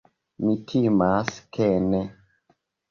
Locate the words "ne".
1.93-2.05